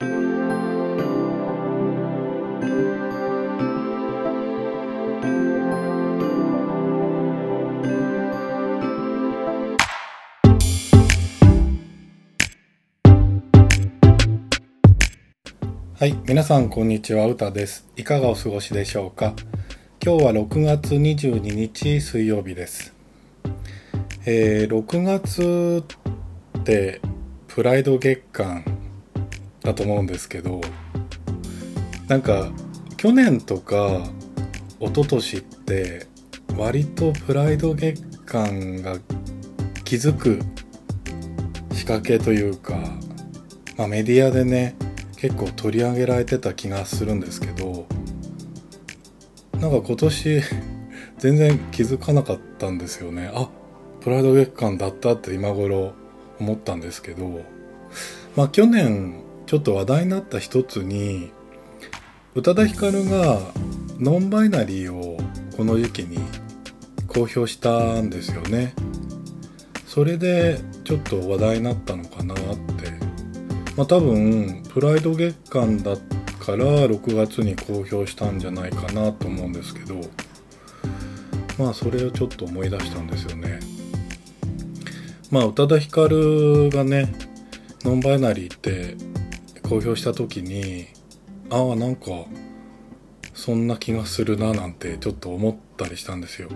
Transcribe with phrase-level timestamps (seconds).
[0.00, 0.06] は
[16.06, 17.88] い、皆さんこんにちは、うたです。
[17.96, 19.34] いかがお過ごしでしょうか？
[20.00, 22.94] 今日は6月22日水曜日です。
[24.26, 25.84] えー、6月
[26.60, 27.00] って
[27.48, 28.77] プライド月間
[29.68, 30.62] だと思うんですけど、
[32.08, 32.50] なんか
[32.96, 34.02] 去年とか
[34.80, 36.06] 一昨年って
[36.56, 38.96] 割とプライド月間が
[39.84, 40.40] 気づく
[41.72, 42.78] 仕掛けというか、
[43.76, 44.74] まあ、メディアでね
[45.18, 47.86] 結構取り上げられてた気がするんですけど
[49.60, 50.40] なんか今年
[51.18, 53.30] 全然気づかなかったんですよね。
[53.34, 53.50] あ
[54.00, 55.92] プライド月間だったって今頃
[56.40, 57.42] 思ったんですけど
[58.34, 61.32] まあ去年ちょっと話題になった一つに
[62.34, 63.40] 宇多田ヒカルが
[63.98, 65.16] ノンバイナリーを
[65.56, 66.18] この時期に
[67.06, 68.74] 公表したんですよね。
[69.86, 72.92] それでちょっと話題になったのかなって。
[73.74, 80.00] まあ、多分プライド月間だから6月に公表したんじゃないかなと思うんですけど
[81.58, 83.60] まあそれをちょっと思い出したんですよね。
[85.30, 87.14] まあ宇多田ヒカルがね
[87.84, 88.96] ノンバイナリーって
[89.68, 90.86] 公表した時に
[91.50, 92.06] ああなんか
[93.34, 96.48] そんな気がするななんてちょっと思ったりしたんですよ。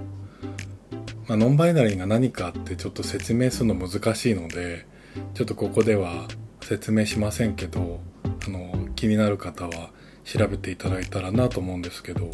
[1.29, 4.87] まあ、ノンバイナリーが何かってちょっと説明するの難しいので
[5.35, 6.27] ちょっとここでは
[6.63, 8.01] 説明しませんけど
[8.47, 9.91] あの気になる方は
[10.25, 12.31] 調べていただいたらなと思うんですけど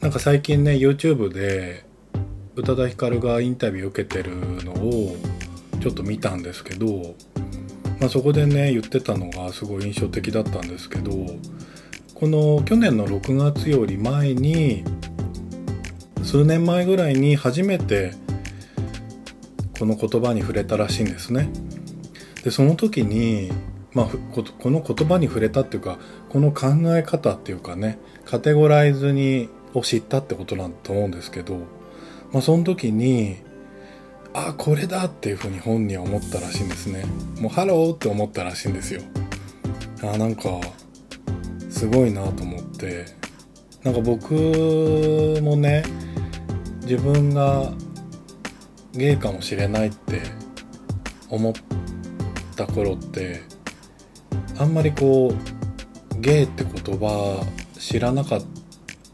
[0.00, 1.84] なんか最近ね YouTube で
[2.56, 5.16] 宇多田ヒカルがインタビュー受けてるのを
[5.80, 7.14] ちょっと見たんですけど、
[8.00, 11.10] まあ、そこでね言ってたのがすごい印象的だったんですけど
[12.14, 14.84] この去年の6月より前に
[16.22, 18.12] 数年前ぐらいに初めて
[19.78, 21.48] この言葉に触れたらしいんですね。
[22.42, 23.50] でその時に、
[23.92, 25.98] まあ、この言葉に触れたっていうか
[26.28, 26.66] この考
[26.96, 31.56] え方っていうかねカテゴライズにを知ったってことなんだと思うんですけど、
[32.32, 33.36] まあ、その時に
[34.46, 37.04] あこれだっていうふうに本人は思ったらしいんですね。
[37.40, 39.02] もうハローって思ったらしいんですよ。
[40.02, 40.60] あなんか
[41.70, 43.18] すごいなと思って。
[43.84, 44.34] なんか僕
[45.42, 45.84] もね
[46.82, 47.72] 自分が
[48.92, 50.20] ゲイかもしれないって
[51.30, 51.52] 思っ
[52.56, 53.42] た頃って
[54.58, 57.46] あんまりこうゲイって言葉
[57.78, 58.42] 知らなかっ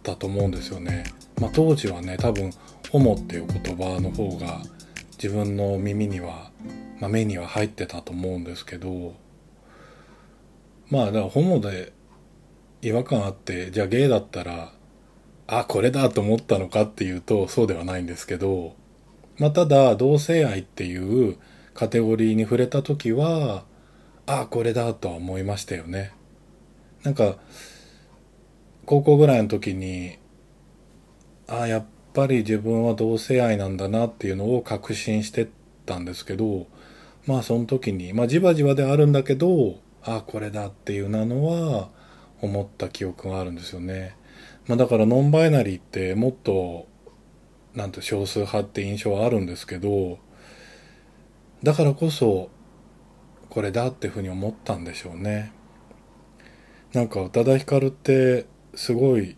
[0.02, 1.04] たと思うんですよね。
[1.40, 2.50] まあ、当時はね多分
[2.90, 4.62] ホモっていう言葉の方が
[5.24, 6.50] 自分の耳には、
[7.00, 9.14] まあ、目には入ってたと思うんですけど
[10.90, 11.94] まあだからホモで
[12.82, 14.74] 違和感あってじゃあゲイだったら
[15.46, 18.76] あこれだと思ったのかっていうとそうではないんですけど
[19.38, 21.38] まあただ同性愛っていう
[21.72, 23.64] カテゴリーに触れた時は
[24.26, 26.12] あこれだとは思いましたよね。
[27.02, 27.36] なんか
[28.84, 30.18] 高校ぐらいの時に
[31.48, 35.48] あやっぱり自分は同性愛なんだなっていうのを確信して
[35.84, 36.66] たんですけど
[37.26, 41.90] まあその時にまあじわじわであるんだけどああこれだっていうなのは
[42.40, 44.16] 思った記憶があるんですよね。
[44.66, 46.86] まあ、だからノンバイナリーってもっと
[47.74, 50.18] なんて少数派って印象はあるんですけど
[51.62, 52.48] だからこそ
[53.50, 55.52] これだっていうふうに思ったんでしょうね
[56.94, 59.36] なんか宇多田ヒカルってすごい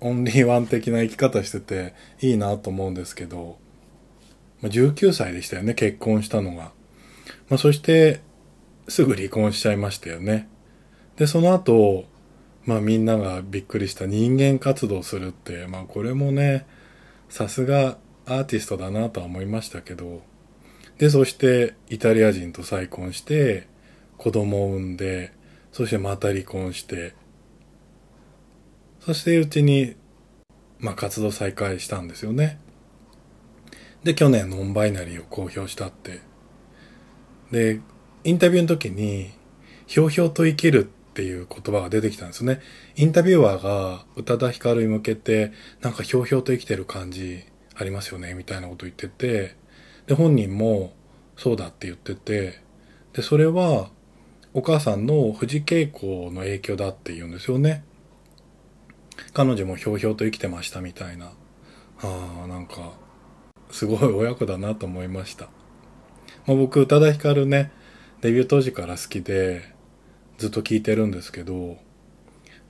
[0.00, 3.58] オンリーワン的な生き方してていいなと思うんですけど、
[4.62, 6.72] まあ、19歳でしたよね結婚したのが、
[7.48, 8.20] まあ、そして
[8.88, 10.48] すぐ離婚しちゃいましたよね。
[11.16, 12.06] でその後
[12.64, 16.66] まあみんながびっくりした人間活動するってまあこれもね
[17.28, 20.22] さすがアーティストだなとは思いましたけど。
[20.98, 23.66] で、そしてイタリア人と再婚して、
[24.18, 25.32] 子供を産んで、
[25.72, 27.14] そしてまた離婚して、
[29.00, 29.96] そしてうちに、
[30.78, 32.58] まあ、活動再開したんですよね。
[34.04, 36.20] で、去年ノンバイナリーを公表したって。
[37.50, 37.80] で、
[38.24, 39.30] インタビューの時に、
[39.86, 42.60] ひょうひょうと生きるっていう言葉が出てきたんですよね。
[42.96, 47.44] インタビュアーが宇多田ヒカルに向けて、なんかひょうひょうと生きてる感じ
[47.74, 49.56] ありますよね、みたいなこと言ってて、
[50.06, 50.92] で、本人も
[51.36, 52.60] そうだって言ってて、
[53.12, 53.90] で、それは
[54.54, 57.84] お母さんの藤恵子の影響だって言うんですよね。
[59.32, 61.32] 彼女もひょうひょうと生きてましたみたいな。
[62.02, 62.92] ああ、なんか、
[63.70, 65.46] すごい親子だなと思いました。
[66.46, 67.70] まあ、僕、宇多田ヒカルね、
[68.20, 69.74] デビュー当時から好きで、
[70.38, 71.78] ずっと聴いてるんですけど、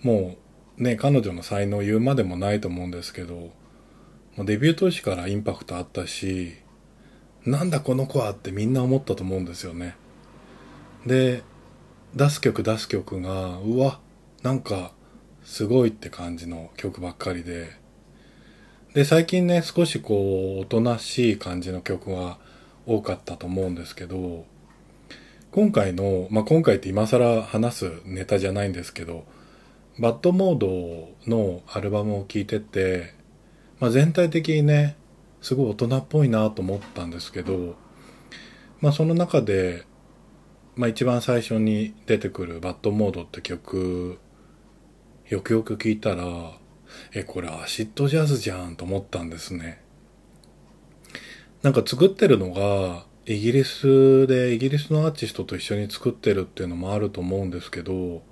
[0.03, 0.37] も
[0.79, 3.35] うね、彼女の才能言うまでもないと思うんですけど、
[4.37, 6.55] もうデビュー当時からインパクトあったし、
[7.45, 9.97] なんだこの子はってみんな思ったと思うんですよね。
[11.07, 11.43] で、
[12.15, 14.01] 出す曲出す曲が、うわ、
[14.43, 14.93] なんか
[15.45, 17.73] すごいって感じの曲ばっかりで、
[18.95, 22.39] で、最近ね、少しこう、おとなしい感じの曲が
[22.87, 24.45] 多かったと思うんですけど、
[25.53, 29.25] 今回の、まあ、今回って今更話すネタじゃないんですけど、
[29.99, 33.15] バッドモードのアルバムを聴いてて、
[33.79, 34.97] まあ、全体的にね、
[35.41, 37.77] すごい大人っぽいなと思ったんですけど、
[38.81, 39.85] まあ、その中で、
[40.77, 44.19] まあ、一番最初に出てくるバッドモードって曲、
[45.31, 46.25] よくよく聞いたら、
[47.15, 49.81] え、これアシッドジャズじゃんと思ったんですね。
[51.63, 58.23] なんか作ってるのが、イギリスでイギリスのアーティストと一緒に作ってるっていうのもあると思うんですけど、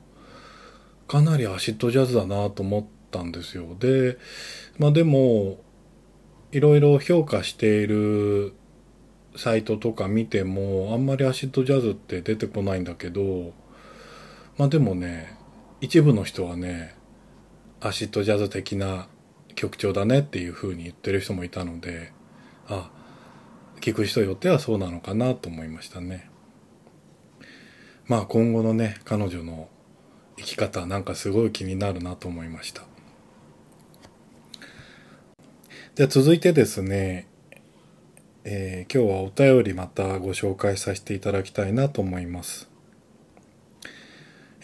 [1.07, 3.77] かなりアシッドジャズだなと思ったんですよ。
[3.79, 4.19] で、
[4.77, 5.61] まあでも、
[6.51, 8.55] いろいろ評価している
[9.37, 13.53] サイトとか見ても、あんまりアシッドジャズって出てこないんだけど、
[14.57, 15.38] まあでもね、
[15.81, 16.97] 一部の人はね、
[17.81, 19.09] アシッドジャズ的な
[19.55, 22.13] 曲調だねっていう風に言ってる人もいたので、
[22.67, 22.91] あ、
[23.81, 26.31] 聞く人よってはそうなのかなと思いましたね。
[28.07, 29.69] まあ今後のね、彼女の
[30.37, 32.83] 生き方なんかすごい気になるなと思いました。
[35.95, 37.29] で続いてですね、
[38.45, 42.68] えー、今日はお便りまたご紹介させていただきたいなと思います。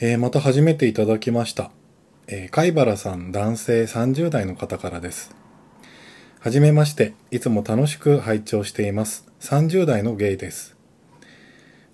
[0.00, 1.70] えー、また初めていただきました。
[2.26, 5.34] えー、貝原さん男性30代の方からです。
[6.40, 9.24] はじめまして、いつも楽しく拝聴しています。
[9.40, 10.76] 30代のゲイです。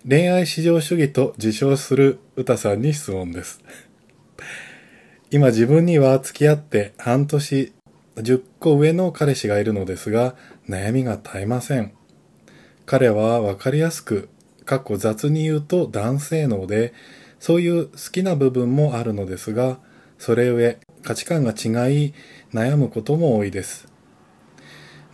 [0.09, 3.61] 恋愛至上主義と自称する歌さんに質問です。
[5.31, 7.73] 今自分には付き合って半年
[8.17, 10.37] 10個上の彼氏がいるのですが、
[10.67, 11.93] 悩みが絶えません。
[12.87, 14.31] 彼はわかりやすく、
[14.65, 16.95] かっこ雑に言うと男性能で、
[17.41, 19.79] そういう好きな部分もあるのですが、
[20.19, 22.15] それゆえ価値観が違い
[22.53, 23.89] 悩むことも多いです。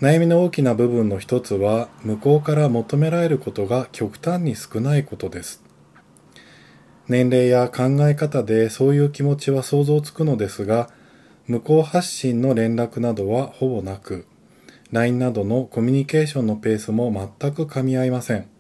[0.01, 5.63] 悩みの大きな部分の一つは向こうから求められることが極端に少ないことです。
[7.09, 10.91] 年齢や考え方でそういう気持ちは想像つくのですが、
[11.47, 14.27] 向こう発信の連絡などはほぼなく、
[14.91, 18.56] LINE などのコミュニケーションのペースも全く噛み合いません。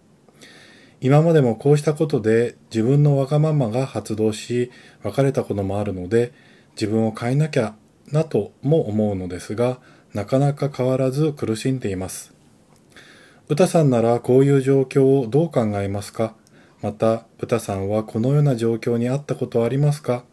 [1.00, 4.70] 今までもこうしたことで自分のわがままが発動し
[5.02, 6.32] 別れたこともあるので
[6.72, 7.74] 自分を変えなきゃ
[8.12, 9.78] なとも思うのですが
[10.14, 12.32] なかなか変わらず苦しんでいます。
[13.48, 16.34] 歌さんならこういう状況をどう考えますか？
[16.82, 20.24] また歌さんはこのような状況にあったことありますか？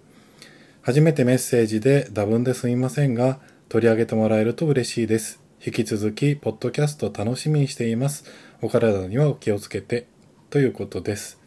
[0.82, 3.40] 初めてメッセージで多分ですみませんが
[3.70, 5.42] 取り上げてもらえると嬉しいです。
[5.66, 8.26] 引き続きポッドキャスト楽しみにしています。
[8.62, 10.13] お体にはお気をつけて。
[10.54, 11.40] ということです。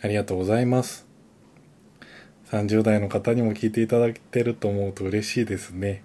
[0.00, 1.06] ありがとうございます。
[2.50, 6.02] 30代の方にも聞いていただけてると思うと嬉しいですね。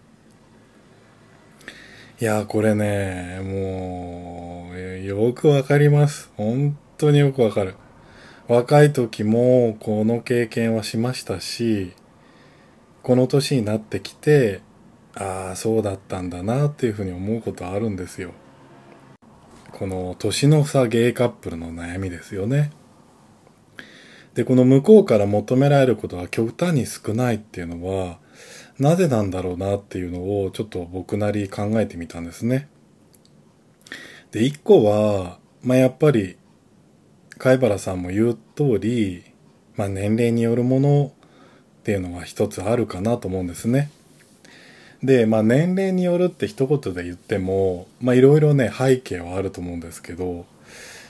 [2.19, 6.31] いやこれね、もう、よくわかります。
[6.35, 7.75] 本当によくわかる。
[8.49, 11.93] 若い時もこの経験はしましたし、
[13.03, 14.59] この年になってきて、
[15.15, 18.33] ああ、そうだったんだなっていうふうに思うことあるんですよ。
[19.79, 22.69] この年の差ゲイカップルの悩みですよね。
[24.33, 28.19] で、この向こうから求められることが極端に少ないっていうのは、
[28.77, 32.67] なぜなんだろうなっていうのをちょっと僕なり考えてみたんですね。
[34.31, 36.35] で、一個は、まあ、やっぱり、
[37.37, 39.23] 貝原さんも言う通り、
[39.77, 41.13] まあ、年齢によるもの
[41.79, 43.89] っていうのが一つあるかなと思うんですね。
[45.03, 50.45] で、まあ年齢によるって一言で言っても、まあいろいろね、背景はあると思うんですけど、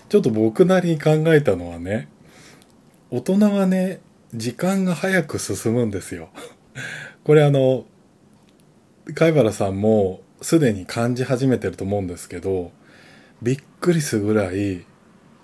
[0.09, 2.07] ちょっと僕なりに考えたのはね、
[3.11, 4.01] 大人はね、
[4.33, 6.29] 時間が早く進むんですよ。
[7.23, 7.85] これあの、
[9.15, 12.71] 貝原さんもすでに感じ始めてると思うんですけど、
[13.41, 14.85] びっくりするぐらい、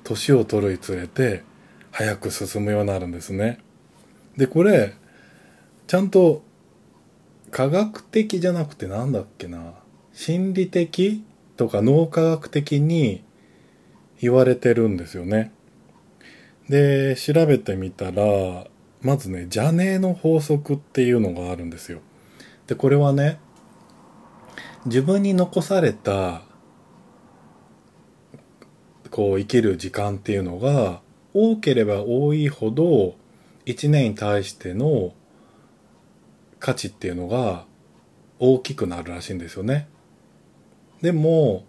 [0.03, 1.43] 年を取るにつれて、
[1.89, 3.59] 早く進むようになるんですね。
[4.37, 4.93] で、これ、
[5.87, 6.43] ちゃんと
[7.55, 9.75] 科学的じゃなくてなんだっけな？
[10.11, 11.23] 心理的
[11.55, 13.23] とか脳科学的に
[14.19, 15.53] 言われてるんですよね。
[16.67, 18.67] で、調べてみたら、
[19.01, 22.01] まずね、邪念の法則っていうのがあるんですよ。
[22.67, 23.39] で、これはね、
[24.85, 26.41] 自分に残された、
[29.11, 30.99] こう生きる時間っていうのが
[31.33, 33.15] 多ければ多いほど
[33.65, 35.13] 1年に対しての
[36.65, 37.65] 価値っていうのが
[38.39, 39.87] 大きくなるらしいんですよね。
[40.99, 41.63] でも、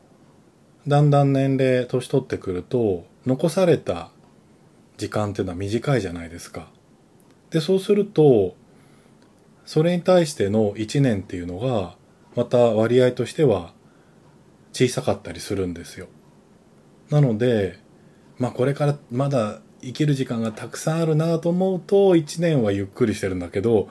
[0.86, 4.10] だんだん年齢、年取ってくると、残された
[4.96, 6.70] 時間っていうのは短いじゃないですか。
[7.50, 8.56] で、そうすると、
[9.66, 11.96] それに対しての1年っていうのが、
[12.34, 13.74] また割合としては
[14.72, 16.06] 小さかったりするんですよ。
[17.10, 17.78] なので、
[18.38, 23.88] まあこれからまだ生きる時間がたくさんあるなと思うと1年はゆっくりしてるんだけど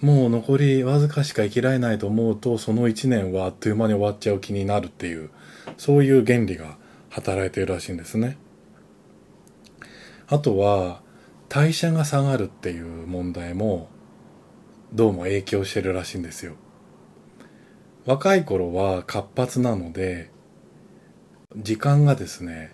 [0.00, 5.30] もう残りわずかしか生きられないと思うとその1年はあっという間に終わっちゃう気になるっていう
[5.78, 6.76] そういう原理が
[7.10, 8.36] 働いているらしいんですね。
[10.28, 11.00] あとは
[11.48, 13.88] 代謝が下がるっていう問題も
[14.92, 16.56] どうも影響してるらしいんですよ。
[18.04, 20.30] 若い頃は活発なので
[21.56, 22.72] 時間がですね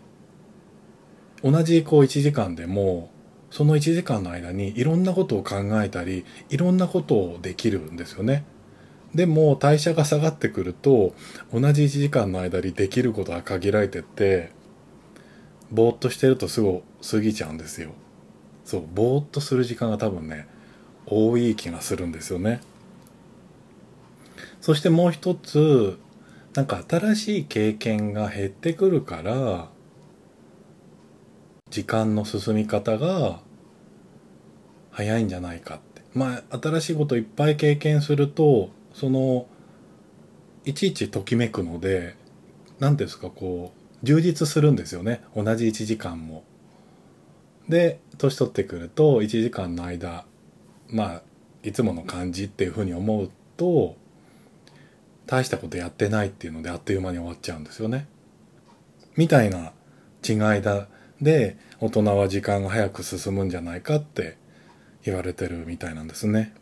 [1.42, 3.10] 同じこう1時間でも
[3.52, 8.44] その1時間の間にいろんなことを考えたりいろんなことをできるんですよね。
[9.14, 11.14] でも代謝が下がってくると
[11.52, 14.52] 同じ1時間の間にできることが限られてって
[15.70, 17.90] ぼーっとしてるとすぐ過ぎちゃうんですよ。
[18.64, 20.48] そうぼーっとする時間が多分ね
[21.04, 22.62] 多い気がするんですよね。
[24.62, 25.98] そしてもう一つ
[26.54, 29.68] なんか新しい経験が減ってくるから
[31.72, 33.40] 時間の進み方が
[34.90, 39.46] 早いんじゃないかってまあ新しいこといっぱい経験するとその
[40.66, 42.14] いちいちときめくので
[42.78, 46.44] 何ですかこう充実するんですよね同じ1時間も。
[47.70, 50.26] で年取ってくると1時間の間
[50.90, 51.22] まあ
[51.62, 53.96] いつもの感じっていうふうに思うと
[55.24, 58.08] 大したことやってないっていうのであっという間に終わっちゃうんですよね。
[59.16, 59.72] みたいな
[60.28, 60.88] 違いだ
[61.22, 64.36] で大人は時間が早く進むんじゃないかって
[65.04, 66.52] 言われてるみたいなんですね。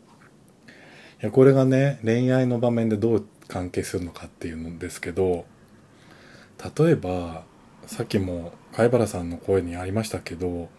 [1.21, 5.45] いやこれがね恋愛の場面でどう関係するのかっていうんですけど
[6.77, 7.43] 例えば
[7.85, 10.69] さっきも貝原さんの声にありましたけど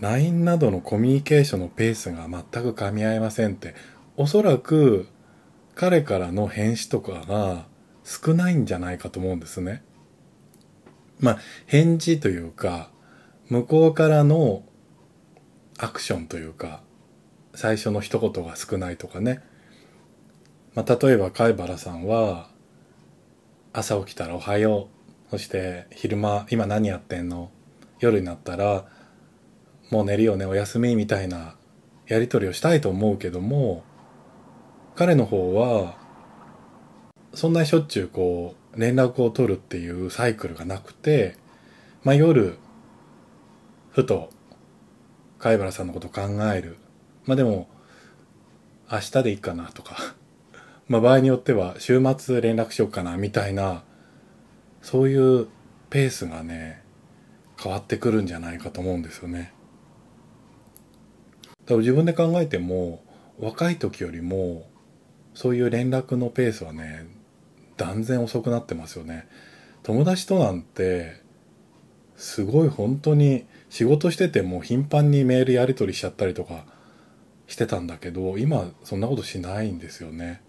[0.00, 3.74] LINE などのコミュニケーションのペースが全く噛み合いませんって
[4.16, 5.08] おそらく
[5.74, 7.66] 彼からの返信とかが
[8.04, 9.82] 少ないんじゃないかと思うんですね。
[11.20, 12.90] まあ、返事というか、
[13.48, 14.62] 向こうからの
[15.78, 16.82] アクションというか、
[17.54, 19.42] 最初の一言が少ないとかね。
[20.74, 22.48] まあ、例えば貝原さんは、
[23.72, 24.88] 朝起きたらおはよ
[25.28, 25.30] う。
[25.30, 27.50] そして昼間、今何やってんの？
[28.00, 28.86] 夜になったら、
[29.90, 31.54] もう寝るよね、おやすみみたいな
[32.06, 33.84] やり取りをしたいと思うけども、
[34.96, 35.98] 彼の方は、
[37.34, 41.36] そんなしょっちゅうこう、連絡を取るっていうサイクルがなくて、
[42.04, 42.56] まあ、夜、
[43.90, 44.30] ふと、
[45.38, 46.22] 貝原さんのこと考
[46.52, 46.76] える。
[47.26, 47.68] まあ、でも、
[48.90, 49.96] 明日でいいかなとか、
[50.88, 53.84] まあ、場合によっては週末連絡しようかなみたいな、
[54.82, 55.46] そういう
[55.88, 56.82] ペースがね、
[57.62, 59.52] 変わってくるんじゃないかと思うんですよね。
[61.66, 63.04] 多分自分で考えても、
[63.38, 64.68] 若い時よりも、
[65.34, 67.06] そういう連絡のペースはね、
[67.80, 69.26] 断然遅くなってますよね。
[69.82, 71.22] 友達となんて
[72.14, 76.66] すごい本当に仕事してても頻繁にメールやり取りしちゃったりとか
[77.46, 80.42] してたんだけど今そんなことしないんですよね。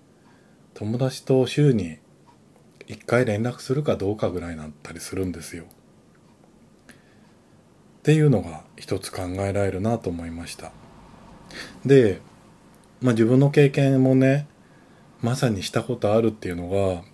[0.74, 2.00] 友達と週に
[2.88, 5.64] 1回連絡するかどうかぐらいなったりするんですよ。
[5.64, 5.68] っ
[8.04, 10.74] ていうのが一つ考えられるなと思いました。
[11.86, 12.20] で、
[13.00, 14.48] まあ、自分の経験もね
[15.22, 17.10] まさにしたことあるっていうのが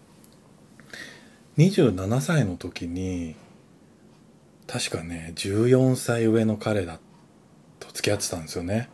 [1.58, 3.36] 27歳の時に
[4.68, 7.00] 確かね14歳上の彼だ
[7.80, 8.90] と付き合ってたんですよね、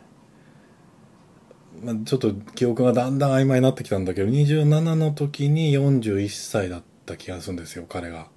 [1.83, 8.27] まあ、ちょっと記憶がだんだん曖昧になってきたんだけど27の時に41歳だった気がするんですよ彼が。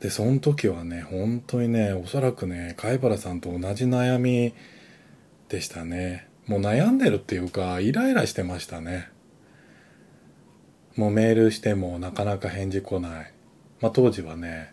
[0.00, 4.52] でその時はね本当にねおそらくね貝原さんと同じ悩み
[5.48, 6.28] でしたね。
[6.48, 9.11] もう悩んでるっていうかイライラしてましたね。
[10.96, 13.32] もうメールしてもなかなか返事来ない。
[13.80, 14.72] まあ当時はね、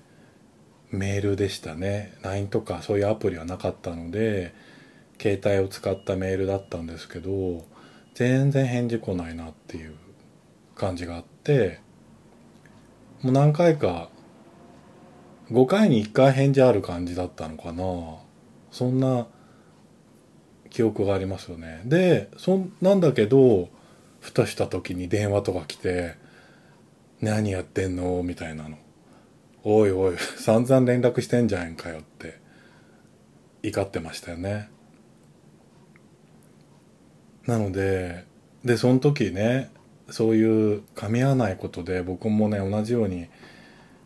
[0.92, 2.14] メールでしたね。
[2.22, 4.54] LINE とかそういうアプリはなかったので、
[5.22, 7.66] 携帯を使ったメールだったんですけど、
[8.16, 9.94] 全然返事来ないなっていう
[10.76, 11.80] 感じがあって、
[13.22, 14.10] もう何回か、
[15.52, 17.84] 5回に1回返事ある感じだったのかな。
[18.72, 19.28] そんな
[20.70, 21.82] 記憶がありますよね。
[21.86, 23.70] で、そんなんだけど、
[24.20, 26.16] ふとした時に電話とか来て、
[27.22, 28.22] 何やってんの？
[28.24, 28.78] みたいなの。
[29.64, 32.40] おいおい、散々連絡してんじゃんかよって。
[33.62, 34.70] 怒ってましたよね
[37.46, 38.24] なので
[38.64, 39.70] でその時ね
[40.10, 43.28] そういう噛み合わないことで僕もね同じように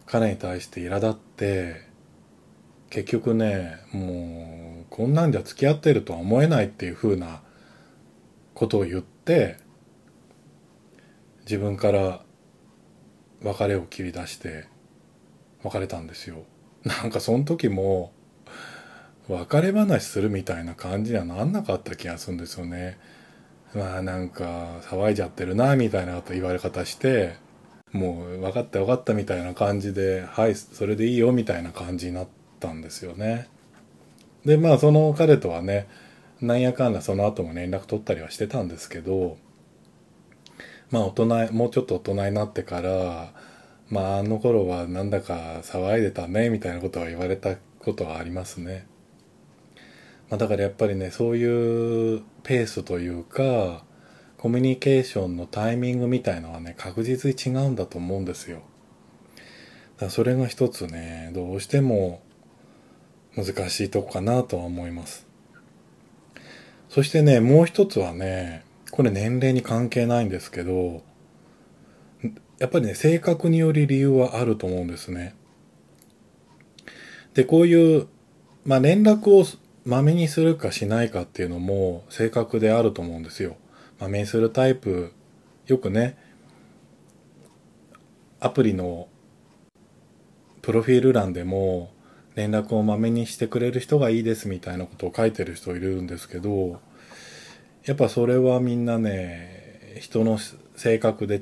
[0.08, 1.88] 彼に対して苛立って
[2.89, 7.43] 結局ねもうこんなんじゃ付き合ってるとは思えないっていう風な
[8.55, 9.58] ことを言って
[11.45, 12.21] 自分から
[13.41, 14.65] 別れを切り出して
[15.63, 16.43] 別れたんですよ。
[16.83, 18.12] なんかその時も
[19.27, 22.97] 別れ話するみたいな感じにはなんなかった気がするんですよね。
[23.73, 27.35] まあなんか騒いじゃってるなみたいな言われ方して
[27.91, 32.27] もう分かった分かったみたいな感じではいそれでいいよみたいな感じになっ
[32.59, 33.47] たんですよね。
[34.45, 35.88] でまあその彼とはね
[36.41, 39.38] なんやかんだその後も連絡取ったりはしてたんですけど
[40.93, 43.33] まあ大人もうちょっと大人になってから
[43.89, 48.85] まああの頃はなんだか騒いでたねみたいなことは言われたことはありますね。
[50.29, 53.83] まあ、だからやっぱりねそういうペースというか
[54.38, 58.62] コミュニケーションのタイミングみたいのはね確実に違うんだと思うんですよ。
[59.97, 62.21] だそれが一つねどうしても
[63.35, 65.25] 難しいとこかなとは思います。
[66.88, 68.62] そしてねもう一つはね
[68.93, 71.01] これ年齢に関係ないんですけど
[72.59, 75.33] やっぱりね性格により理由はあると思うんですね。
[77.33, 78.07] でこういう
[78.63, 79.45] まあ連絡を
[79.83, 83.55] まめにするかしないかっていうのも性格であると思うんですよ。
[84.00, 85.12] まめにするタイプ
[85.65, 86.15] よくね
[88.39, 89.07] アプリの
[90.62, 91.91] プロフィール欄でも
[92.35, 96.79] 連絡をまめにしてくれる人がいいですみたいなことを書いてる人いるんですけど
[97.86, 100.40] やっぱそれはみんなね人の
[100.75, 101.42] 性格で違い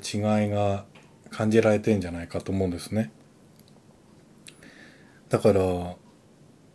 [0.50, 0.86] が
[1.30, 3.12] 感じられてんじゃないかと思うんですね。
[5.30, 5.98] だからも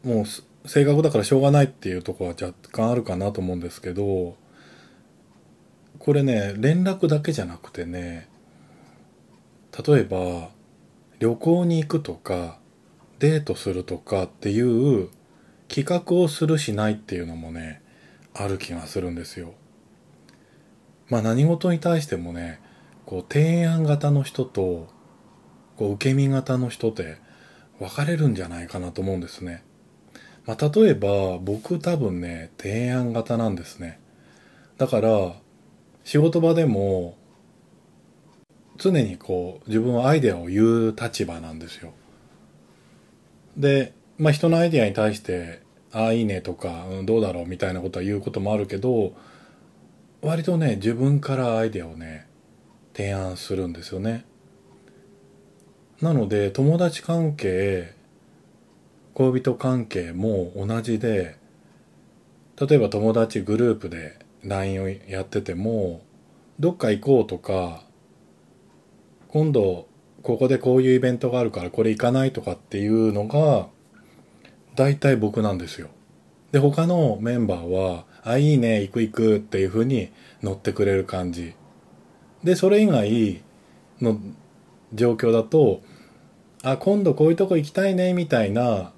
[0.05, 4.37] う性格だからしょうがないっていうとこは若干あるかなと思うんですけど
[5.99, 8.29] これね連絡だけじゃなくてね
[9.87, 10.49] 例えば
[11.19, 12.59] 旅行に行くとか
[13.19, 15.11] デートするとかっていう
[15.69, 17.83] 企画をするしないっていうのもね
[18.39, 19.55] ある気がするんですよ。
[21.09, 22.61] まあ何事に対してもね
[23.05, 24.89] こう提案型の人と
[25.77, 27.19] こう受け身型の人って
[27.79, 29.63] 分かれるんじゃないかなと思うんですね。
[30.47, 34.01] まあ例えば僕多分ね提案型なんですね。
[34.79, 35.35] だから
[36.05, 37.17] 仕事場でも
[38.79, 41.93] 常にこう自分はアイデアを言う立場なんですよ。
[43.57, 45.63] で、まあ人のアイデアに対して
[45.97, 49.15] ああいいねとか、うん、どうだろうみたいなことは言うこともあるけど
[50.21, 52.27] 割とね自分からアイデアをね
[52.95, 54.27] 提案するんですよね。
[56.03, 57.95] なので友達関係
[59.15, 61.39] 恋人関係も同じで
[62.61, 66.03] 例えば友達グループで LINE をやってても
[66.61, 67.85] どっか行こうとか
[69.29, 69.89] 今度
[70.23, 73.69] ここでこういうイベントがあるからこれ行かないとかっていうのが
[74.77, 75.89] 大体僕なんですよ。
[76.53, 80.11] で、他のメンバーは、あ、いいね、行く行くっていう風に
[80.43, 81.55] 乗ってくれる感じ。
[82.45, 83.43] で、それ以外
[84.01, 84.21] の
[84.93, 85.83] 状況だと、
[86.63, 88.93] あ、今度こういうとこ行きたいね、みたいな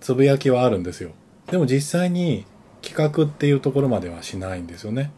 [0.00, 1.10] つぶやきはあるんですよ。
[1.50, 2.44] でも実際に
[2.82, 5.12] 企画っていうところまではしないんですよね。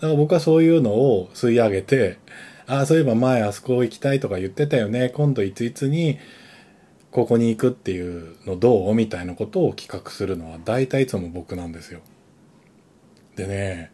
[0.00, 2.18] だから僕はそういうのを吸い上げて、
[2.66, 6.18] あ、そういえば前あそこ行きたいとか言ってたよね、今度いついつに
[7.12, 8.94] ここに行くっていうのどう？
[8.94, 12.00] みたいなことを企画するのは大体いつも僕なんですよ。
[13.36, 13.92] でね、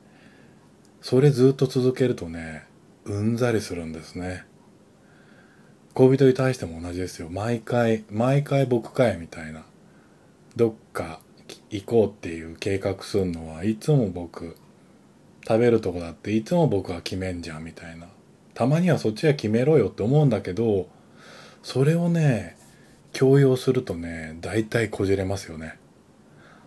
[1.02, 2.64] それずっと続けるとね、
[3.04, 4.44] うんざりするんですね。
[5.94, 7.28] 恋人に対しても同じですよ。
[7.28, 9.64] 毎回、毎回僕かいみたいな。
[10.54, 11.20] どっか
[11.70, 14.56] 行こうっていう計画するのはいつも僕。
[15.46, 18.06] 食べるとこだっていつも僕が決めんじゃんみたいな。
[18.54, 20.88] たまにはそっちは決めろよって思うんだけど、
[21.62, 22.57] それをね、
[23.18, 25.76] 強要するとね大体こじれますよね。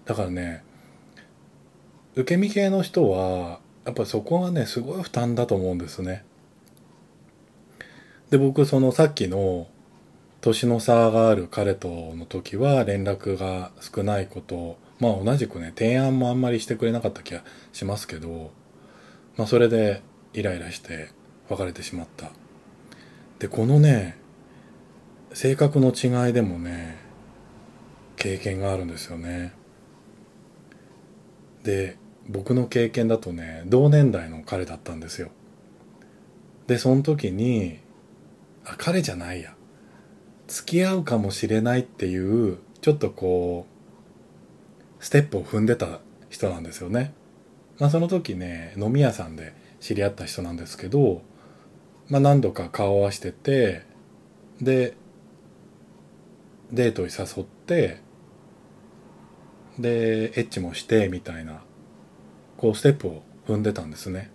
[0.04, 0.66] だからね
[2.16, 6.26] 受け身系の人はやっぱそこがねすごい負担だと思うんですね。
[8.32, 9.70] で僕そのさっきの
[10.42, 11.88] 年の差がある彼と
[12.18, 18.52] の時は連絡が少ないことまあ同じくね提案もあんまりしてくれなかった気がしますけど
[19.38, 20.02] まあそれで
[20.34, 21.12] イライラして
[21.48, 22.30] 別れてしまった。
[23.40, 24.20] でこのね
[25.34, 26.98] 性格の違いでもね
[28.16, 29.54] 経験があるんですよね。
[31.64, 35.30] で僕の経験だとね同年代の彼だったんですよ。
[36.68, 37.80] でその時に
[38.66, 39.56] あ彼じゃないや。
[40.48, 43.72] 付き合うかもしれないっていうちょっとこう
[45.04, 47.14] ステップを踏んでた人なんですよね。
[47.80, 51.24] まあその時ね、飲み屋さんで知り合った人なんですけど、
[52.10, 53.84] まあ何度か顔を合わせてて、
[54.62, 54.96] で、
[56.72, 58.00] デートに誘って、
[59.80, 61.62] で、エッチもしてみたいな、
[62.58, 64.32] こうステップを踏んでたんですね。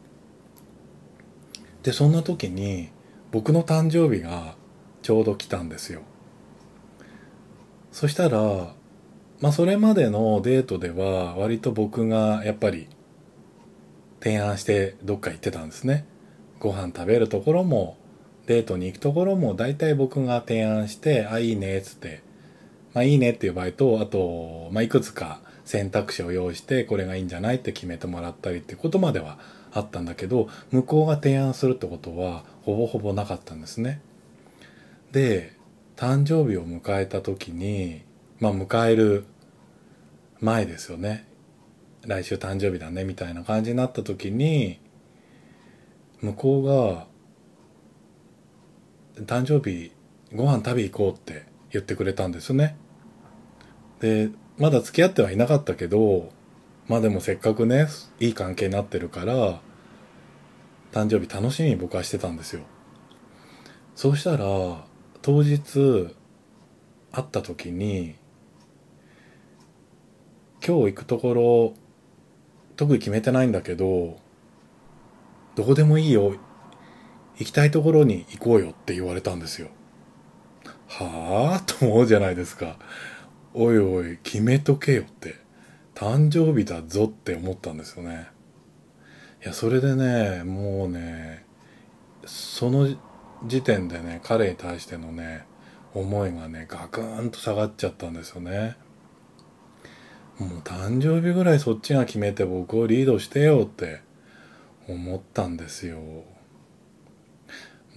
[1.83, 2.90] で、そんな時に
[3.31, 4.57] 僕の誕生日が
[5.03, 6.03] ちょうど来たんですよ。
[7.92, 8.75] そしたら、
[9.40, 12.88] まあそれまでのデートでは割と僕がやっぱり
[14.20, 16.07] 提案してどっか行ってたんですね。
[16.59, 17.99] ご飯食べるところも
[18.46, 22.22] デートに行くところも大体僕が提案して、あ、いいねっつって、
[22.96, 29.38] まあいいねっていう場合と、あと、まあいくつか選択肢を用意してこれがいいんじゃないって決めてもらったりってことまでは
[29.70, 34.00] あったんだけど、向こうが提案するってことはほぼほぼなかったんですね。
[35.12, 35.52] で、
[35.94, 38.00] 誕生日を迎えた時に、
[38.40, 39.26] まあ迎える
[40.40, 41.28] 前ですよね。
[42.06, 44.80] 来週誕生日だねみたいな感じになった時に、
[46.22, 47.06] 向こうが、
[49.26, 49.92] 誕生日
[50.35, 52.78] ご飯食べ行こうって言ってくれたんですね。
[54.00, 56.30] で、まだ付き合ってはいなかったけど、
[56.88, 57.88] まあでもせっかくね、
[58.20, 59.61] いい関係になってるから、
[60.92, 62.62] 誕生日楽しみに僕はしてたんですよ。
[63.94, 64.85] そうしたら、
[65.22, 66.14] 当日、
[67.12, 68.14] 会った時に、
[70.66, 71.74] 今日行くところ、
[72.76, 74.18] 特に決めてないんだけど、
[75.54, 76.35] どこでもいいよ。
[77.38, 79.68] 行きたいところに行こうよって言われたんですよ。
[80.88, 82.76] はぁと思うじゃないですか。
[83.59, 85.37] おいおい、決めとけよって。
[85.95, 88.29] 誕生日だぞって思ったんですよね。
[89.42, 91.47] いや、それでね、もうね、
[92.27, 92.87] その
[93.47, 95.47] 時点でね、彼に対してのね、
[95.95, 98.77] 思いがね、ガクーンと下がっちゃったんですよね。
[100.38, 104.03] もう誕生日ぐらいそっちが決めて僕をリードしてよって
[104.87, 105.99] 思ったんですよ。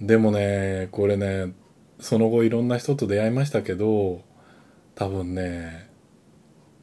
[0.00, 1.52] でもね、これね、
[1.98, 4.22] その後いろんな人と出会いましたけど、
[5.00, 5.88] 多分ね、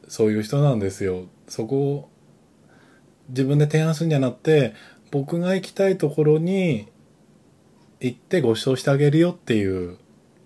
[0.07, 1.25] そういう人なんですよ。
[1.47, 2.09] そこを
[3.29, 4.73] 自分で提案するんじゃなくて、
[5.11, 6.87] 僕が行きたいところに
[7.99, 9.99] 行ってご馳走してあげるよっていう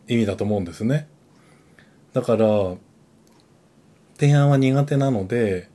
[0.10, 1.07] 意味だと思うんですね。
[2.12, 2.75] だから、
[4.19, 5.69] 提案は苦手なので、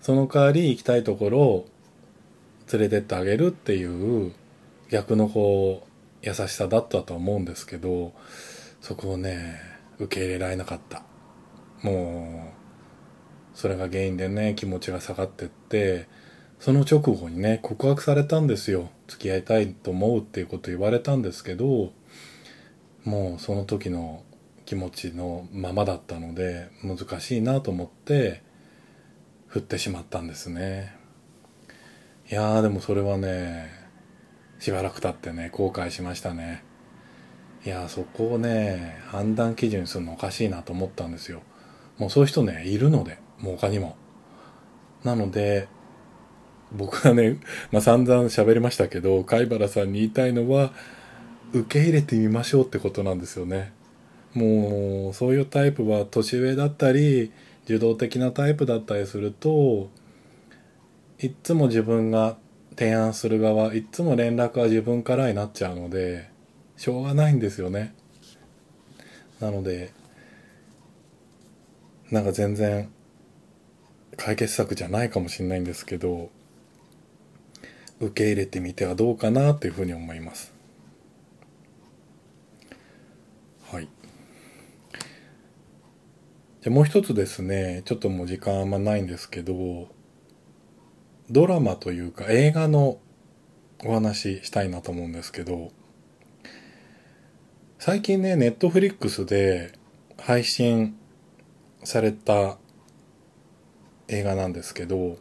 [0.00, 1.68] その代わり行きたいところを
[2.72, 4.32] 連れてってあげるっていう
[4.88, 8.14] 逆のこう優しさだったと思うんですけど、
[8.80, 9.60] そこをね、
[9.98, 11.09] 受け入れられなかった。
[11.82, 12.52] も
[13.54, 16.08] う、それが原因でね、気持ちが下がってって、
[16.58, 18.90] その直後にね、告白されたんですよ。
[19.08, 21.92] 付き合いたいと思うっていうこと言われたんですけど、
[23.04, 24.24] もうその時の
[24.66, 28.42] 気持ちのままだったので、難しいなと思って、
[29.46, 30.94] 振ってしまったんですね。
[32.30, 33.70] いやーでもそれはね、
[34.60, 36.62] しばらく経ってね、後悔しましたね。
[37.64, 41.42] いや、そこをね、判断基準にするのおかしいなと思ったんですよ。
[42.00, 43.94] もうそういう人ね、いるので、もう他にも。
[45.04, 45.68] なので、
[46.72, 47.38] 僕はね、
[47.70, 50.72] まあ、散々喋りましたけど、貝原さんに言いたいのは、
[51.52, 53.72] 受け入れてみましょうってことなんですよね。
[54.34, 57.30] もう、そういうタイプは年上だったり、
[57.64, 59.90] 受動的なタイプだったりすると、
[61.20, 62.36] いっつも自分が
[62.80, 66.30] 提案する側いっつも連絡は自分からになっちゃうので
[66.78, 67.94] しょうがないんですよね
[69.38, 69.92] なので
[72.10, 72.90] なんか全然
[74.16, 76.30] 解決策じゃないかもしれないんですけど
[78.00, 80.52] 受け入れてみてはどうかなというふうに思います。
[83.70, 83.88] はい。
[86.62, 89.88] じゃもう一つですねちょっともう時間あんまないんですけど
[91.30, 92.98] ドラマというか映画の
[93.84, 95.70] お話したいなと思うんですけど、
[97.78, 99.72] 最近ね、ネットフリックスで
[100.18, 100.96] 配信
[101.84, 102.58] された
[104.08, 105.16] 映画なんですけど、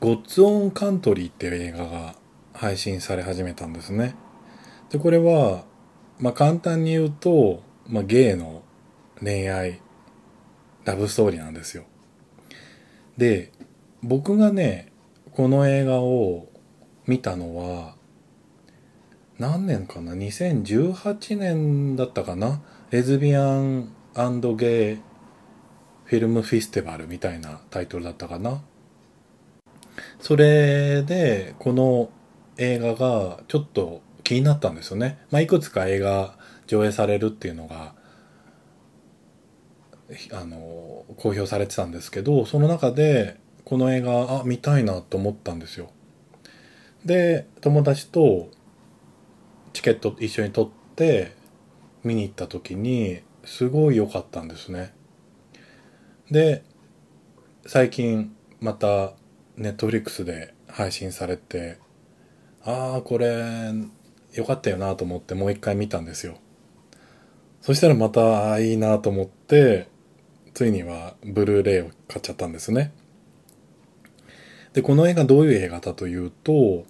[0.00, 2.14] ゴッツ・オン・カントリーっていう映画が
[2.52, 4.14] 配信され始めたんですね。
[4.90, 5.64] で、これは、
[6.18, 8.62] まあ、簡単に言うと、まあ、ゲイの
[9.20, 9.80] 恋愛、
[10.84, 11.84] ラブストーリーなんですよ。
[13.16, 13.52] で、
[14.02, 14.92] 僕がね、
[15.32, 16.48] この映画を
[17.06, 17.96] 見たのは、
[19.38, 22.62] 何年かな ?2018 年だったかな？
[22.90, 23.92] レズビアン
[24.56, 24.96] ゲイ
[26.04, 28.62] フィルムフェスティバルみたいなタイトルだったかな
[30.20, 32.10] それで、この
[32.56, 35.18] 映画がちょっと気になったんですよね。
[35.30, 37.94] まあ、いくつか映画上映されるっていうのが
[40.32, 45.90] あの公表されてたんですけどその中でこの映画あ見たいなと思ったんですよ
[47.04, 48.48] で友達と
[49.72, 51.34] チケット一緒に取って
[52.04, 54.92] 見に行った時にすごい良かったんですね。
[56.30, 56.62] で
[57.66, 59.14] 最近また
[59.56, 61.78] ネットフリックスで配信されて
[62.62, 63.72] ああこれ
[64.34, 66.36] 良かったよなと思ってもう一回見たんですよ。
[67.62, 69.88] そしたらまたいいなと思って
[70.52, 72.92] ついにはブルーレイを買っちゃったんですね。
[74.74, 76.84] でこの映画どういう映画だというと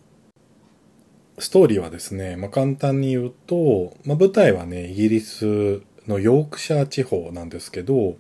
[1.39, 8.17] ストーリーはですね、まあ、簡単に言うと、まあ、舞台はねイギリスのヨークシャー地方なんですけど、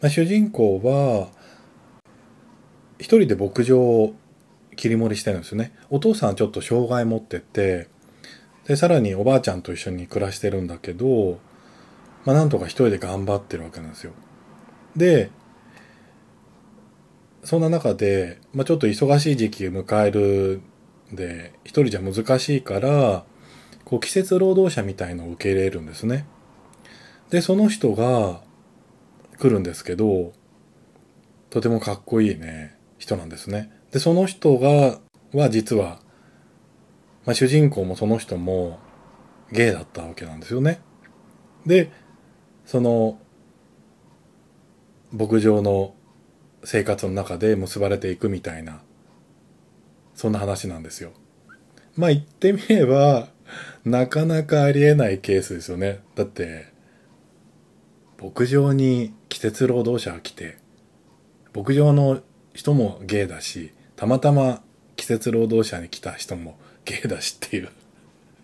[0.00, 1.28] まあ、主人公は
[2.98, 4.14] 一人で牧場を
[4.76, 5.72] 切り盛りしてるんですよね。
[5.90, 7.88] お父さんちょっと障害持ってて
[8.66, 11.38] でさらにおばあちゃんと一緒に暮らしてるんだけど、
[12.24, 14.12] まあ、なんとか一人で頑張ってるわけなんですよ。
[14.96, 15.30] で
[17.44, 20.60] そんな中で、まあ、ちょっと忙しい時期を迎える
[21.12, 23.24] で一人じゃ難しいから
[23.84, 26.24] こう季節労働者みたいのを受け入れるんですね。
[27.32, 28.42] でその人が
[29.38, 30.34] 来るんですけど
[31.48, 35.00] とてもかっこいいね人なんですねでその人が
[35.32, 35.98] は実は、
[37.24, 38.78] まあ、主人公もその人も
[39.50, 40.82] ゲイだったわけなんですよね
[41.64, 41.90] で
[42.66, 43.18] その
[45.10, 45.94] 牧場の
[46.64, 48.82] 生活の中で結ばれていくみたいな
[50.14, 51.12] そんな話なんですよ。
[51.96, 53.28] まあ言ってみれば
[53.84, 56.00] なかなかありえないケースですよね。
[56.14, 56.71] だって
[58.22, 60.62] 牧場に季節労働者が来て
[61.54, 62.22] 牧場の
[62.54, 64.62] 人もゲイだし、たまたま
[64.96, 67.68] 季節労働者に来た人もゲイだしっていう。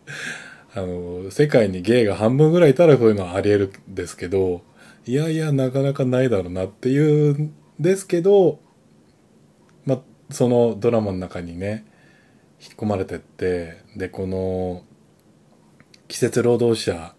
[0.75, 4.63] あの、世界にゲイが半分ぐらいいたらこういうのはあり得るんですけど、
[5.07, 6.99] いやいや、なかなかないだろうなってい
[7.31, 8.61] うんですけど、
[9.87, 11.87] まあ、そのドラマの中にね、
[12.61, 14.85] 引き込まれてって、で、この、
[16.09, 17.15] 季節労働者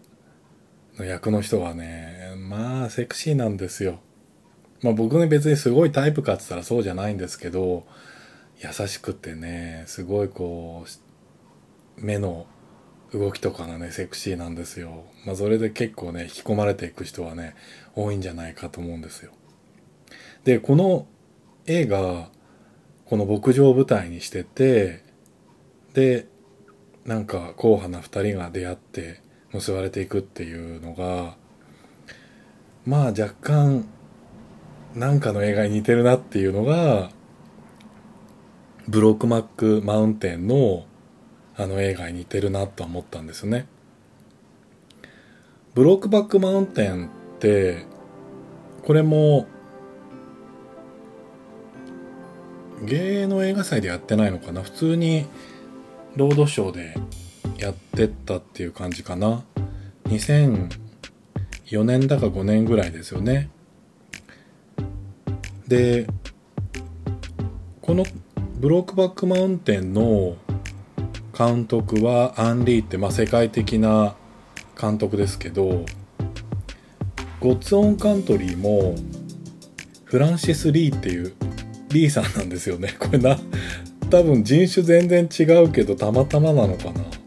[1.00, 4.00] の役の人はね、まあ、セクシーなんですよ。
[4.82, 7.86] まあ僕ね別にすごいタイプかって言ったらそうじゃないんですけど
[8.58, 10.86] 優しくてねすごいこ
[11.98, 12.46] う目の
[13.12, 15.04] 動きとかがねセクシーなんですよ。
[15.26, 17.56] まあそれで結構ね引き込まれていく人はね
[17.94, 19.32] 多いんじゃないかと思うんですよ。
[20.44, 21.06] でこの
[21.66, 22.30] 映画
[23.04, 25.04] この牧場を舞台にしてて
[25.92, 26.26] で
[27.04, 31.36] なんか硬派な2人が出会って結ばれていくっていうのが
[32.86, 33.84] まあ若干
[34.94, 37.10] なんかの映画に似てるなっていうのが
[38.88, 40.84] ブロックマックマウンテンの
[41.56, 43.66] あの映画に似てるなと思ったんですよね。
[45.74, 47.08] ブロックバックマウンテンっ
[47.38, 47.84] て
[48.82, 49.46] これも
[52.82, 54.62] 芸能映画祭でやってないのかな？
[54.62, 55.26] 普通に
[56.16, 56.94] ロードショーで
[57.60, 59.44] やってったっていう感じかな。
[60.04, 63.50] 2004年だか5年ぐらいですよね。
[65.68, 66.06] で
[67.80, 68.04] この
[68.58, 70.36] ブロックバックマウンテンの
[71.36, 74.14] 監督はアンリーって、まあ、世界的な
[74.80, 75.84] 監督ですけど
[77.38, 78.96] ゴッツ・オン・カントリーも
[80.04, 81.34] フランシス・リーっていう
[81.90, 82.96] リーさんなんですよね。
[82.98, 83.38] これな
[84.10, 87.19] 多分人種全然違うけどたまたまなのかな。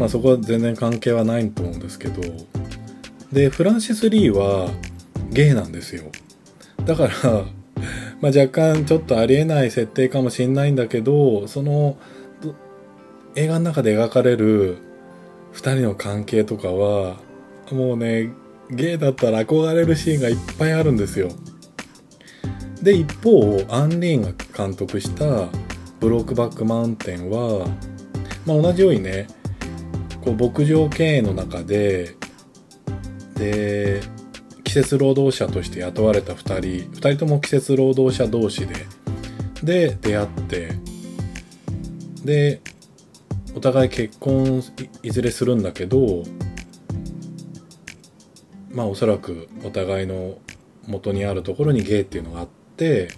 [0.00, 2.22] まあそこは全然関係はないと思うんですけど。
[3.30, 4.68] でフランシス・リーは
[5.30, 6.10] ゲイなんですよ。
[6.84, 7.44] だから
[8.20, 11.96] ま、若干ちょっとありえない設定かもしんないんだけどその
[13.34, 14.78] 映画の中で描かれる
[15.54, 17.16] 2人の関係とかは
[17.70, 18.30] もうね
[18.70, 21.28] ゲイだったら憧れるシーンがいっぱいあるんですよ。
[22.82, 25.48] で一方アン・リーンが監督した
[26.00, 27.68] 「ブロークバック・マウンテンは」
[28.46, 29.26] まあ、同じようにね
[30.22, 32.16] こう牧場経営の中で
[33.34, 34.02] で
[34.64, 38.74] 季節労働者として雇われた2人2人とも季節労働者同士で
[39.62, 40.72] で出会って
[42.24, 42.60] で
[43.54, 44.62] お互い結婚
[45.02, 46.22] いずれするんだけど
[48.72, 50.38] まあおそらくお互いの
[50.86, 53.08] 元にあるところにゲイっていうのがあって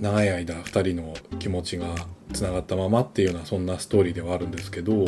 [0.00, 1.94] 長い間2人の気持ちが
[2.36, 5.06] つながったままっていうようなそんなストーリーではあるんですけど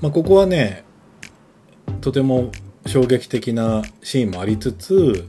[0.00, 0.84] まあここはね
[2.00, 2.52] とても
[2.86, 5.28] 衝撃的なシーンもありつつ、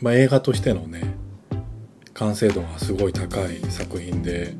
[0.00, 1.14] まあ、映画としてのね
[2.14, 4.54] 完成度がすごい高い作品で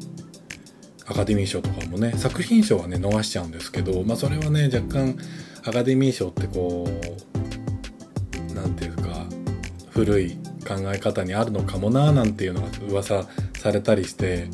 [1.06, 5.16] アカデミー賞とかもね作品賞はね逃しちゃうんですけど、まあ、それはね若干
[5.64, 9.26] アカデミー賞ってこう何て言うか
[9.90, 13.26] 古い考え方にあるのかもななんていうのが噂
[13.64, 14.48] されたりして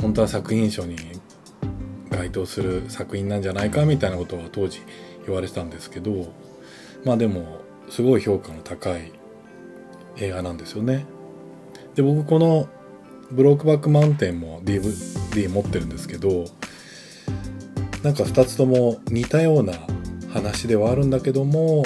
[0.00, 0.96] 本当は作品賞に
[2.10, 4.82] 該当する作品なんじゃないかみたいなことは当時
[5.26, 6.32] 言われてたんですけど
[7.04, 9.10] まあでもすごい評価の高い
[10.18, 11.06] 映画なんですよね。
[11.96, 12.68] で僕この
[13.32, 16.44] 「ブロークバックマウンテン」も DVD 持ってるんですけど
[18.04, 19.72] なんか2つとも似たような
[20.32, 21.84] 話ではあるんだけども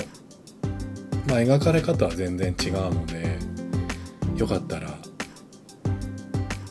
[1.26, 3.38] まあ描かれ方は全然違うので
[4.36, 4.99] よかったら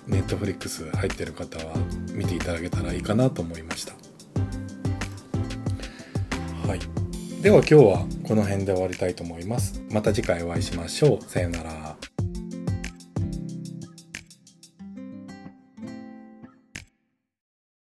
[0.09, 1.73] ネットフリックス入ってる方は
[2.13, 3.93] 見ていただけたらいいかなと思いました。
[6.67, 6.79] はい。
[7.41, 9.81] では今日はこの辺で終わりたいと思います。
[9.91, 11.23] また次回お会いしましょう。
[11.23, 11.98] さようなら。